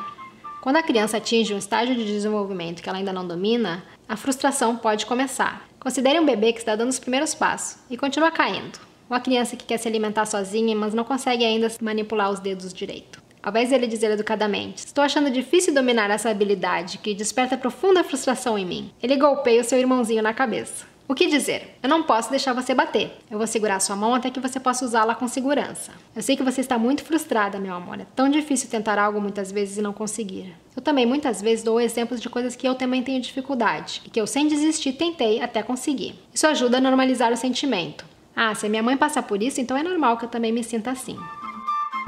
Quando 0.62 0.78
a 0.78 0.84
criança 0.84 1.18
atinge 1.18 1.54
um 1.54 1.58
estágio 1.58 1.96
de 1.96 2.06
desenvolvimento 2.06 2.82
que 2.82 2.88
ela 2.88 2.98
ainda 2.98 3.12
não 3.12 3.28
domina, 3.28 3.84
a 4.08 4.16
frustração 4.16 4.78
pode 4.78 5.06
começar. 5.06 5.68
Considere 5.78 6.18
um 6.18 6.26
bebê 6.26 6.54
que 6.54 6.60
está 6.60 6.78
dando 6.78 6.90
os 6.90 7.00
primeiros 7.00 7.36
passos 7.36 7.80
e 7.90 7.98
continua 7.98 8.32
caindo. 8.32 8.87
Ou 9.10 9.16
a 9.16 9.20
criança 9.20 9.56
que 9.56 9.66
quer 9.66 9.78
se 9.78 9.88
alimentar 9.88 10.26
sozinha, 10.26 10.76
mas 10.76 10.94
não 10.94 11.04
consegue 11.04 11.46
ainda 11.46 11.72
manipular 11.82 12.32
os 12.32 12.40
dedos 12.40 12.74
direito. 12.74 13.22
Ao 13.42 13.52
invés 13.52 13.70
dele 13.70 13.88
dizer 13.88 14.12
educadamente: 14.12 14.86
Estou 14.86 15.04
achando 15.04 15.30
difícil 15.30 15.74
dominar 15.74 16.10
essa 16.10 16.30
habilidade 16.30 16.98
que 16.98 17.14
desperta 17.14 17.58
profunda 17.58 18.04
frustração 18.04 18.58
em 18.58 18.66
mim, 18.66 18.92
ele 19.02 19.16
golpeia 19.16 19.62
o 19.62 19.64
seu 19.64 19.80
irmãozinho 19.80 20.22
na 20.22 20.34
cabeça. 20.34 20.86
O 21.10 21.16
que 21.16 21.28
dizer? 21.28 21.78
Eu 21.82 21.88
não 21.88 22.04
posso 22.04 22.30
deixar 22.30 22.52
você 22.52 22.74
bater. 22.74 23.18
Eu 23.32 23.38
vou 23.38 23.48
segurar 23.48 23.80
sua 23.80 23.96
mão 23.96 24.14
até 24.14 24.30
que 24.30 24.42
você 24.42 24.60
possa 24.60 24.84
usá-la 24.84 25.16
com 25.16 25.26
segurança. 25.26 25.94
Eu 26.14 26.22
sei 26.22 26.36
que 26.36 26.44
você 26.44 26.60
está 26.60 26.78
muito 26.78 27.06
frustrada, 27.06 27.58
meu 27.58 27.74
amor. 27.74 28.02
É 28.02 28.06
tão 28.14 28.28
difícil 28.28 28.70
tentar 28.70 29.00
algo 29.00 29.22
muitas 29.22 29.50
vezes 29.50 29.78
e 29.78 29.82
não 29.82 29.94
conseguir. 29.94 30.54
Eu 30.76 30.82
também 30.82 31.06
muitas 31.06 31.42
vezes 31.42 31.64
dou 31.64 31.80
exemplos 31.80 32.20
de 32.20 32.28
coisas 32.28 32.58
que 32.58 32.68
eu 32.68 32.76
também 32.76 33.02
tenho 33.02 33.22
dificuldade 33.22 34.02
e 34.06 34.10
que 34.10 34.20
eu 34.20 34.28
sem 34.28 34.50
desistir 34.50 34.92
tentei 34.92 35.42
até 35.42 35.64
conseguir. 35.64 36.14
Isso 36.34 36.46
ajuda 36.46 36.80
a 36.80 36.82
normalizar 36.82 37.32
o 37.32 37.38
sentimento. 37.38 38.04
Ah, 38.40 38.54
se 38.54 38.68
a 38.68 38.70
minha 38.70 38.84
mãe 38.84 38.96
passa 38.96 39.24
por 39.24 39.42
isso, 39.42 39.60
então 39.60 39.76
é 39.76 39.82
normal 39.82 40.16
que 40.16 40.26
eu 40.26 40.30
também 40.30 40.52
me 40.52 40.64
sinta 40.64 40.92
assim. 40.92 41.18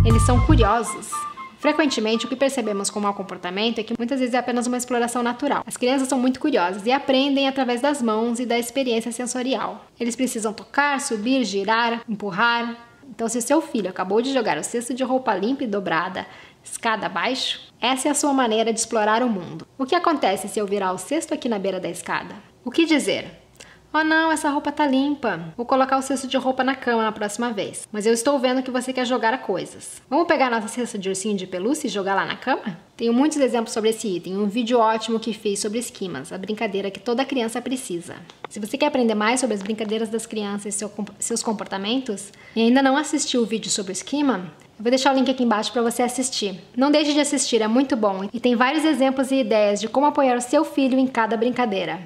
Eles 0.06 0.22
são 0.28 0.46
curiosos. 0.46 1.10
Frequentemente, 1.58 2.28
o 2.28 2.30
que 2.30 2.36
percebemos 2.36 2.92
com 2.92 3.00
mau 3.00 3.16
comportamento 3.16 3.80
é 3.80 3.84
que 3.84 3.96
muitas 3.98 4.20
vezes 4.20 4.36
é 4.36 4.38
apenas 4.38 4.68
uma 4.68 4.78
exploração 4.78 5.24
natural. 5.24 5.64
As 5.66 5.76
crianças 5.76 6.08
são 6.08 6.20
muito 6.20 6.40
curiosas 6.40 6.86
e 6.86 6.92
aprendem 6.92 7.48
através 7.48 7.82
das 7.82 8.00
mãos 8.00 8.40
e 8.40 8.46
da 8.46 8.60
experiência 8.60 9.12
sensorial. 9.12 9.88
Eles 10.00 10.16
precisam 10.16 10.54
tocar, 10.54 11.02
subir, 11.02 11.44
girar, 11.44 12.04
empurrar. 12.08 12.78
Então, 13.10 13.28
se 13.28 13.42
seu 13.42 13.60
filho 13.60 13.90
acabou 13.90 14.22
de 14.22 14.32
jogar 14.32 14.56
o 14.60 14.64
cesto 14.64 14.94
de 14.94 15.04
roupa 15.04 15.34
limpa 15.34 15.64
e 15.64 15.68
dobrada 15.68 16.28
escada 16.64 17.08
abaixo, 17.08 17.60
essa 17.82 18.08
é 18.08 18.12
a 18.12 18.16
sua 18.16 18.34
maneira 18.34 18.72
de 18.72 18.80
explorar 18.80 19.24
o 19.24 19.30
mundo. 19.30 19.66
O 19.80 19.86
que 19.86 19.96
acontece 19.96 20.48
se 20.48 20.60
eu 20.60 20.68
virar 20.68 20.94
o 20.94 21.00
cesto 21.00 21.34
aqui 21.34 21.50
na 21.50 21.58
beira 21.58 21.80
da 21.80 21.90
escada? 21.90 22.36
O 22.64 22.70
que 22.70 22.86
dizer? 22.86 23.49
Oh 23.92 24.04
não, 24.04 24.32
essa 24.32 24.50
roupa 24.50 24.72
tá 24.72 24.86
limpa. 24.86 25.52
Vou 25.58 25.66
colocar 25.66 25.98
o 25.98 26.02
cesto 26.04 26.28
de 26.28 26.38
roupa 26.38 26.64
na 26.64 26.76
cama 26.76 27.02
na 27.02 27.12
próxima 27.12 27.52
vez. 27.52 27.88
Mas 27.92 28.06
eu 28.06 28.14
estou 28.14 28.38
vendo 28.38 28.62
que 28.62 28.70
você 28.70 28.94
quer 28.94 29.04
jogar 29.04 29.36
coisas. 29.42 30.00
Vamos 30.08 30.28
pegar 30.28 30.52
nossa 30.52 30.68
cesta 30.68 30.96
de 30.96 31.10
ursinho 31.10 31.36
de 31.36 31.48
pelúcia 31.48 31.88
e 31.88 31.90
jogar 31.90 32.14
lá 32.14 32.24
na 32.24 32.36
cama? 32.36 32.78
Tenho 32.96 33.12
muitos 33.12 33.40
exemplos 33.40 33.74
sobre 33.74 33.90
esse 33.90 34.08
item, 34.08 34.38
um 34.38 34.46
vídeo 34.46 34.78
ótimo 34.78 35.20
que 35.20 35.34
fiz 35.34 35.60
sobre 35.60 35.80
esquimas, 35.80 36.32
a 36.32 36.38
brincadeira 36.38 36.92
que 36.92 37.00
toda 37.00 37.26
criança 37.26 37.60
precisa. 37.62 38.18
Se 38.48 38.60
você 38.60 38.78
quer 38.78 38.88
aprender 38.88 39.16
mais 39.16 39.40
sobre 39.40 39.56
as 39.56 39.64
brincadeiras 39.64 40.10
das 40.10 40.28
crianças 40.28 40.76
e 40.76 40.78
seu, 40.78 40.92
seus 41.18 41.42
comportamentos, 41.42 42.32
e 42.56 42.62
ainda 42.62 42.84
não 42.84 42.96
assistiu 42.96 43.42
o 43.42 43.46
vídeo 43.46 43.72
sobre 43.72 43.94
esquima, 43.94 44.52
eu 44.78 44.84
vou 44.84 44.92
deixar 44.92 45.14
o 45.14 45.18
link 45.18 45.32
aqui 45.32 45.44
embaixo 45.44 45.74
para 45.74 45.82
você 45.82 46.04
assistir. 46.04 46.62
Não 46.78 46.92
deixe 46.92 47.12
de 47.12 47.22
assistir, 47.22 47.62
é 47.62 47.68
muito 47.68 47.96
bom 47.96 48.30
e 48.32 48.40
tem 48.40 48.56
vários 48.56 48.86
exemplos 48.86 49.32
e 49.32 49.40
ideias 49.40 49.82
de 49.82 49.88
como 49.88 50.06
apoiar 50.06 50.38
o 50.38 50.42
seu 50.42 50.64
filho 50.64 51.00
em 51.00 51.08
cada 51.08 51.36
brincadeira. 51.36 52.00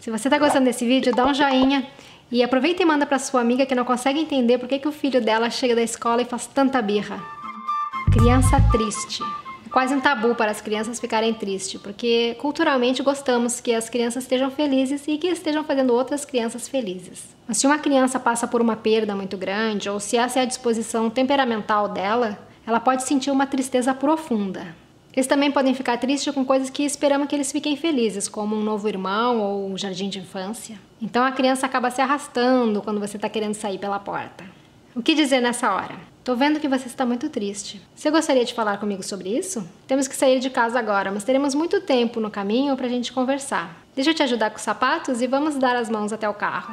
Se 0.00 0.10
você 0.10 0.28
está 0.28 0.38
gostando 0.38 0.66
desse 0.66 0.86
vídeo, 0.86 1.14
dá 1.14 1.26
um 1.26 1.34
joinha 1.34 1.86
e 2.30 2.42
aproveita 2.42 2.82
e 2.82 2.86
manda 2.86 3.04
para 3.04 3.18
sua 3.18 3.40
amiga 3.40 3.66
que 3.66 3.74
não 3.74 3.84
consegue 3.84 4.20
entender 4.20 4.58
por 4.58 4.68
que, 4.68 4.78
que 4.78 4.88
o 4.88 4.92
filho 4.92 5.20
dela 5.20 5.50
chega 5.50 5.74
da 5.74 5.82
escola 5.82 6.22
e 6.22 6.24
faz 6.24 6.46
tanta 6.46 6.80
birra. 6.80 7.20
Criança 8.12 8.56
triste. 8.70 9.22
É 9.66 9.70
quase 9.70 9.94
um 9.94 10.00
tabu 10.00 10.34
para 10.34 10.50
as 10.50 10.60
crianças 10.60 11.00
ficarem 11.00 11.34
tristes, 11.34 11.80
porque 11.80 12.36
culturalmente 12.38 13.02
gostamos 13.02 13.60
que 13.60 13.74
as 13.74 13.88
crianças 13.90 14.22
estejam 14.22 14.50
felizes 14.50 15.06
e 15.08 15.18
que 15.18 15.26
estejam 15.26 15.64
fazendo 15.64 15.92
outras 15.92 16.24
crianças 16.24 16.68
felizes. 16.68 17.36
Mas 17.46 17.58
se 17.58 17.66
uma 17.66 17.78
criança 17.78 18.20
passa 18.20 18.46
por 18.46 18.60
uma 18.60 18.76
perda 18.76 19.16
muito 19.16 19.36
grande, 19.36 19.90
ou 19.90 19.98
se 19.98 20.16
essa 20.16 20.38
é 20.38 20.42
a 20.42 20.46
disposição 20.46 21.10
temperamental 21.10 21.88
dela, 21.88 22.38
ela 22.66 22.78
pode 22.78 23.02
sentir 23.02 23.30
uma 23.30 23.46
tristeza 23.46 23.92
profunda. 23.92 24.74
Eles 25.18 25.26
também 25.26 25.50
podem 25.50 25.74
ficar 25.74 25.96
tristes 25.96 26.32
com 26.32 26.44
coisas 26.44 26.70
que 26.70 26.84
esperamos 26.84 27.26
que 27.26 27.34
eles 27.34 27.50
fiquem 27.50 27.76
felizes, 27.76 28.28
como 28.28 28.54
um 28.54 28.62
novo 28.62 28.88
irmão 28.88 29.40
ou 29.40 29.68
um 29.68 29.76
jardim 29.76 30.08
de 30.08 30.20
infância. 30.20 30.78
Então 31.02 31.24
a 31.24 31.32
criança 31.32 31.66
acaba 31.66 31.90
se 31.90 32.00
arrastando 32.00 32.80
quando 32.80 33.00
você 33.00 33.16
está 33.16 33.28
querendo 33.28 33.54
sair 33.54 33.78
pela 33.78 33.98
porta. 33.98 34.44
O 34.94 35.02
que 35.02 35.16
dizer 35.16 35.40
nessa 35.40 35.74
hora? 35.74 35.96
Tô 36.22 36.36
vendo 36.36 36.60
que 36.60 36.68
você 36.68 36.86
está 36.86 37.04
muito 37.04 37.28
triste. 37.28 37.82
Você 37.96 38.12
gostaria 38.12 38.44
de 38.44 38.54
falar 38.54 38.78
comigo 38.78 39.02
sobre 39.02 39.36
isso? 39.36 39.68
Temos 39.88 40.06
que 40.06 40.14
sair 40.14 40.38
de 40.38 40.50
casa 40.50 40.78
agora, 40.78 41.10
mas 41.10 41.24
teremos 41.24 41.52
muito 41.52 41.80
tempo 41.80 42.20
no 42.20 42.30
caminho 42.30 42.76
para 42.76 42.86
a 42.86 42.88
gente 42.88 43.12
conversar. 43.12 43.76
Deixa 43.96 44.10
eu 44.10 44.14
te 44.14 44.22
ajudar 44.22 44.50
com 44.50 44.56
os 44.58 44.62
sapatos 44.62 45.20
e 45.20 45.26
vamos 45.26 45.56
dar 45.56 45.74
as 45.74 45.90
mãos 45.90 46.12
até 46.12 46.28
o 46.28 46.34
carro. 46.34 46.72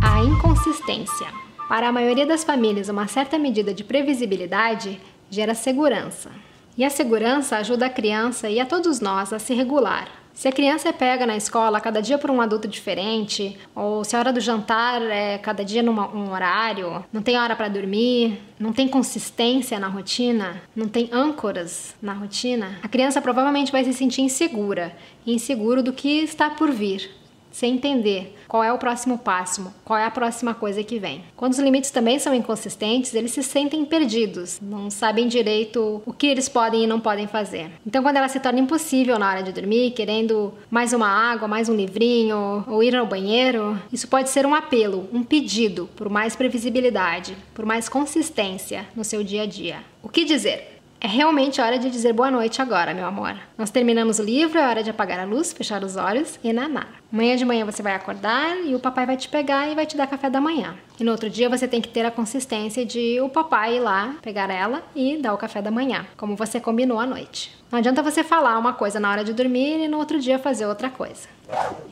A 0.00 0.22
inconsistência. 0.22 1.26
Para 1.68 1.88
a 1.88 1.92
maioria 1.92 2.24
das 2.24 2.44
famílias, 2.44 2.88
uma 2.88 3.08
certa 3.08 3.36
medida 3.36 3.74
de 3.74 3.82
previsibilidade 3.82 5.00
gera 5.28 5.56
segurança. 5.56 6.30
E 6.78 6.84
a 6.84 6.90
segurança 6.90 7.56
ajuda 7.56 7.86
a 7.86 7.90
criança 7.90 8.48
e 8.48 8.60
a 8.60 8.64
todos 8.64 9.00
nós 9.00 9.32
a 9.32 9.40
se 9.40 9.52
regular, 9.52 10.08
se 10.32 10.46
a 10.46 10.52
criança 10.52 10.88
é 10.88 10.92
pega 10.92 11.26
na 11.26 11.36
escola 11.36 11.80
cada 11.80 12.00
dia 12.00 12.16
por 12.16 12.30
um 12.30 12.40
adulto 12.40 12.68
diferente, 12.68 13.58
ou 13.74 14.04
se 14.04 14.14
a 14.14 14.20
hora 14.20 14.32
do 14.32 14.38
jantar 14.38 15.02
é 15.02 15.36
cada 15.38 15.64
dia 15.64 15.82
num 15.82 15.92
um 15.92 16.30
horário, 16.30 17.04
não 17.12 17.20
tem 17.20 17.36
hora 17.36 17.56
para 17.56 17.66
dormir, 17.66 18.40
não 18.60 18.72
tem 18.72 18.86
consistência 18.86 19.80
na 19.80 19.88
rotina, 19.88 20.62
não 20.76 20.86
tem 20.86 21.10
âncoras 21.12 21.96
na 22.00 22.12
rotina, 22.12 22.78
a 22.80 22.86
criança 22.86 23.20
provavelmente 23.20 23.72
vai 23.72 23.82
se 23.82 23.92
sentir 23.92 24.22
insegura, 24.22 24.96
inseguro 25.26 25.82
do 25.82 25.92
que 25.92 26.22
está 26.22 26.48
por 26.48 26.70
vir 26.70 27.10
sem 27.50 27.74
entender 27.74 28.34
qual 28.46 28.64
é 28.64 28.72
o 28.72 28.78
próximo 28.78 29.18
passo, 29.18 29.72
qual 29.84 29.98
é 29.98 30.04
a 30.04 30.10
próxima 30.10 30.54
coisa 30.54 30.82
que 30.82 30.98
vem. 30.98 31.22
Quando 31.36 31.52
os 31.52 31.58
limites 31.58 31.90
também 31.90 32.18
são 32.18 32.34
inconsistentes, 32.34 33.14
eles 33.14 33.32
se 33.32 33.42
sentem 33.42 33.84
perdidos, 33.84 34.58
não 34.60 34.90
sabem 34.90 35.28
direito 35.28 36.02
o 36.06 36.12
que 36.12 36.26
eles 36.26 36.48
podem 36.48 36.84
e 36.84 36.86
não 36.86 37.00
podem 37.00 37.26
fazer. 37.26 37.70
Então, 37.86 38.02
quando 38.02 38.16
ela 38.16 38.28
se 38.28 38.40
torna 38.40 38.60
impossível 38.60 39.18
na 39.18 39.28
hora 39.28 39.42
de 39.42 39.52
dormir, 39.52 39.92
querendo 39.92 40.54
mais 40.70 40.92
uma 40.92 41.08
água, 41.08 41.46
mais 41.46 41.68
um 41.68 41.76
livrinho 41.76 42.64
ou 42.66 42.82
ir 42.82 42.96
ao 42.96 43.06
banheiro, 43.06 43.80
isso 43.92 44.08
pode 44.08 44.30
ser 44.30 44.46
um 44.46 44.54
apelo, 44.54 45.08
um 45.12 45.22
pedido 45.22 45.88
por 45.94 46.08
mais 46.08 46.34
previsibilidade, 46.34 47.36
por 47.54 47.66
mais 47.66 47.88
consistência 47.88 48.86
no 48.96 49.04
seu 49.04 49.22
dia 49.22 49.42
a 49.42 49.46
dia. 49.46 49.78
O 50.02 50.08
que 50.08 50.24
dizer? 50.24 50.77
É 51.00 51.06
realmente 51.06 51.60
hora 51.60 51.78
de 51.78 51.88
dizer 51.90 52.12
boa 52.12 52.28
noite 52.28 52.60
agora, 52.60 52.92
meu 52.92 53.06
amor. 53.06 53.36
Nós 53.56 53.70
terminamos 53.70 54.18
o 54.18 54.22
livro, 54.22 54.58
é 54.58 54.68
hora 54.68 54.82
de 54.82 54.90
apagar 54.90 55.20
a 55.20 55.24
luz, 55.24 55.52
fechar 55.52 55.84
os 55.84 55.96
olhos 55.96 56.40
e 56.42 56.52
nanar. 56.52 56.88
Amanhã 57.12 57.36
de 57.36 57.44
manhã 57.44 57.64
você 57.64 57.84
vai 57.84 57.94
acordar 57.94 58.56
e 58.64 58.74
o 58.74 58.80
papai 58.80 59.06
vai 59.06 59.16
te 59.16 59.28
pegar 59.28 59.68
e 59.68 59.76
vai 59.76 59.86
te 59.86 59.96
dar 59.96 60.08
café 60.08 60.28
da 60.28 60.40
manhã. 60.40 60.74
E 60.98 61.04
no 61.04 61.12
outro 61.12 61.30
dia 61.30 61.48
você 61.48 61.68
tem 61.68 61.80
que 61.80 61.88
ter 61.88 62.04
a 62.04 62.10
consistência 62.10 62.84
de 62.84 63.20
o 63.20 63.28
papai 63.28 63.76
ir 63.76 63.80
lá, 63.80 64.16
pegar 64.20 64.50
ela 64.50 64.82
e 64.92 65.16
dar 65.18 65.32
o 65.34 65.38
café 65.38 65.62
da 65.62 65.70
manhã, 65.70 66.04
como 66.16 66.34
você 66.34 66.58
combinou 66.58 66.98
à 66.98 67.06
noite. 67.06 67.56
Não 67.70 67.78
adianta 67.78 68.02
você 68.02 68.24
falar 68.24 68.58
uma 68.58 68.72
coisa 68.72 68.98
na 68.98 69.08
hora 69.08 69.22
de 69.22 69.32
dormir 69.32 69.78
e 69.78 69.86
no 69.86 69.98
outro 69.98 70.18
dia 70.18 70.36
fazer 70.36 70.66
outra 70.66 70.90
coisa. 70.90 71.28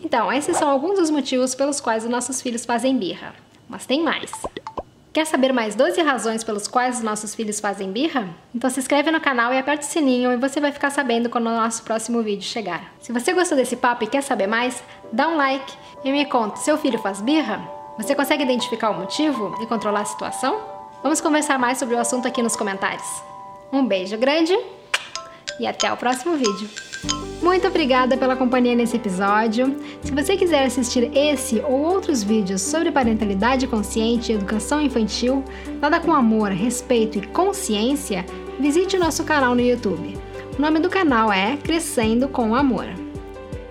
Então, 0.02 0.32
esses 0.32 0.56
são 0.56 0.68
alguns 0.68 0.98
dos 0.98 1.10
motivos 1.10 1.54
pelos 1.54 1.80
quais 1.80 2.02
os 2.02 2.10
nossos 2.10 2.42
filhos 2.42 2.64
fazem 2.64 2.98
birra. 2.98 3.34
Mas 3.68 3.86
tem 3.86 4.02
mais. 4.02 4.32
Quer 5.16 5.24
saber 5.24 5.50
mais 5.50 5.74
12 5.74 6.02
razões 6.02 6.44
pelos 6.44 6.68
quais 6.68 6.98
os 6.98 7.02
nossos 7.02 7.34
filhos 7.34 7.58
fazem 7.58 7.90
birra? 7.90 8.28
Então 8.54 8.68
se 8.68 8.78
inscreve 8.78 9.10
no 9.10 9.18
canal 9.18 9.50
e 9.50 9.56
aperte 9.56 9.86
o 9.86 9.88
sininho 9.88 10.30
e 10.30 10.36
você 10.36 10.60
vai 10.60 10.70
ficar 10.70 10.90
sabendo 10.90 11.30
quando 11.30 11.46
o 11.46 11.56
nosso 11.56 11.82
próximo 11.84 12.22
vídeo 12.22 12.42
chegar. 12.42 12.92
Se 13.00 13.14
você 13.14 13.32
gostou 13.32 13.56
desse 13.56 13.76
papo 13.76 14.04
e 14.04 14.06
quer 14.06 14.20
saber 14.20 14.46
mais, 14.46 14.84
dá 15.10 15.26
um 15.26 15.36
like 15.38 15.72
e 16.04 16.12
me 16.12 16.26
conta, 16.26 16.56
seu 16.56 16.76
filho 16.76 16.98
faz 16.98 17.22
birra? 17.22 17.66
Você 17.96 18.14
consegue 18.14 18.42
identificar 18.42 18.90
o 18.90 18.98
motivo 18.98 19.56
e 19.62 19.66
controlar 19.66 20.02
a 20.02 20.04
situação? 20.04 20.60
Vamos 21.02 21.22
conversar 21.22 21.58
mais 21.58 21.78
sobre 21.78 21.94
o 21.94 21.98
assunto 21.98 22.28
aqui 22.28 22.42
nos 22.42 22.54
comentários. 22.54 23.08
Um 23.72 23.86
beijo 23.86 24.18
grande 24.18 24.54
e 25.58 25.66
até 25.66 25.90
o 25.90 25.96
próximo 25.96 26.36
vídeo. 26.36 26.68
Muito 27.46 27.68
obrigada 27.68 28.16
pela 28.16 28.34
companhia 28.34 28.74
nesse 28.74 28.96
episódio. 28.96 29.76
Se 30.02 30.10
você 30.10 30.36
quiser 30.36 30.64
assistir 30.64 31.16
esse 31.16 31.60
ou 31.60 31.80
outros 31.80 32.20
vídeos 32.20 32.60
sobre 32.60 32.90
parentalidade 32.90 33.68
consciente 33.68 34.32
e 34.32 34.34
educação 34.34 34.82
infantil, 34.82 35.44
dada 35.80 36.00
com 36.00 36.12
amor, 36.12 36.50
respeito 36.50 37.18
e 37.18 37.26
consciência, 37.28 38.26
visite 38.58 38.96
o 38.96 38.98
nosso 38.98 39.22
canal 39.22 39.54
no 39.54 39.60
YouTube. 39.60 40.18
O 40.58 40.60
nome 40.60 40.80
do 40.80 40.90
canal 40.90 41.32
é 41.32 41.56
Crescendo 41.56 42.26
com 42.26 42.52
Amor. 42.52 42.88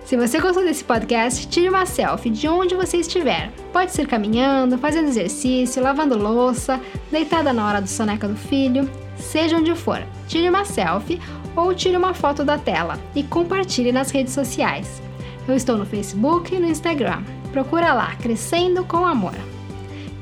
Se 0.06 0.16
você 0.16 0.40
gostou 0.40 0.64
desse 0.64 0.82
podcast, 0.82 1.46
tire 1.46 1.68
uma 1.68 1.84
selfie 1.84 2.30
de 2.30 2.48
onde 2.48 2.74
você 2.74 2.96
estiver. 2.96 3.52
Pode 3.74 3.92
ser 3.92 4.06
caminhando, 4.06 4.78
fazendo 4.78 5.08
exercício, 5.08 5.82
lavando 5.82 6.16
louça, 6.16 6.80
deitada 7.12 7.52
na 7.52 7.68
hora 7.68 7.82
do 7.82 7.88
soneca 7.88 8.26
do 8.26 8.36
filho, 8.36 8.90
seja 9.18 9.58
onde 9.58 9.74
for. 9.74 10.02
Tire 10.26 10.48
uma 10.48 10.64
selfie 10.64 11.20
ou 11.56 11.74
tire 11.74 11.96
uma 11.96 12.14
foto 12.14 12.44
da 12.44 12.58
tela 12.58 12.98
e 13.14 13.22
compartilhe 13.22 13.90
nas 13.90 14.10
redes 14.10 14.34
sociais. 14.34 15.02
Eu 15.48 15.56
estou 15.56 15.76
no 15.76 15.86
Facebook 15.86 16.54
e 16.54 16.58
no 16.58 16.68
Instagram. 16.68 17.22
Procura 17.52 17.94
lá, 17.94 18.14
Crescendo 18.16 18.84
com 18.84 19.06
Amor. 19.06 19.34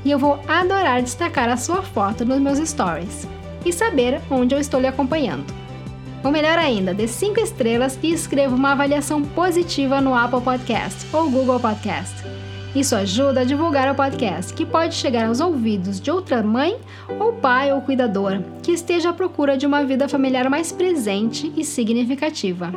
E 0.03 0.11
eu 0.11 0.17
vou 0.17 0.39
adorar 0.47 1.01
destacar 1.01 1.49
a 1.49 1.57
sua 1.57 1.81
foto 1.81 2.23
nos 2.23 2.39
meus 2.39 2.59
stories 2.59 3.27
e 3.65 3.73
saber 3.73 4.21
onde 4.29 4.53
eu 4.53 4.59
estou 4.59 4.79
lhe 4.79 4.87
acompanhando. 4.87 5.45
Ou 6.23 6.31
melhor 6.31 6.57
ainda, 6.57 6.93
dê 6.93 7.07
5 7.07 7.39
estrelas 7.39 7.99
e 8.01 8.11
escreva 8.11 8.55
uma 8.55 8.71
avaliação 8.71 9.21
positiva 9.21 9.99
no 10.01 10.15
Apple 10.15 10.41
Podcast 10.41 11.05
ou 11.13 11.29
Google 11.29 11.59
Podcast. 11.59 12.15
Isso 12.75 12.93
ajuda 12.93 13.39
a 13.39 13.43
divulgar 13.45 13.89
o 13.89 13.95
podcast, 13.95 14.53
que 14.53 14.65
pode 14.65 14.95
chegar 14.95 15.27
aos 15.27 15.39
ouvidos 15.39 15.97
de 15.97 16.11
outra 16.11 16.43
mãe 16.43 16.77
ou 17.17 17.31
pai 17.31 17.71
ou 17.71 17.79
cuidador 17.79 18.41
que 18.61 18.73
esteja 18.73 19.11
à 19.11 19.13
procura 19.13 19.57
de 19.57 19.65
uma 19.65 19.85
vida 19.85 20.09
familiar 20.09 20.49
mais 20.49 20.73
presente 20.73 21.53
e 21.55 21.63
significativa. 21.63 22.73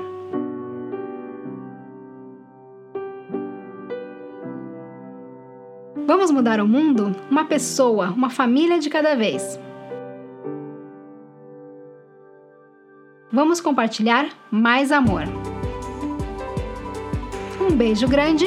Vamos 6.06 6.30
mudar 6.30 6.60
o 6.60 6.68
mundo? 6.68 7.16
Uma 7.28 7.44
pessoa, 7.46 8.10
uma 8.10 8.30
família 8.30 8.78
de 8.78 8.88
cada 8.88 9.16
vez. 9.16 9.58
Vamos 13.32 13.60
compartilhar 13.60 14.28
mais 14.48 14.92
amor. 14.92 15.24
Um 17.60 17.74
beijo 17.74 18.06
grande 18.06 18.46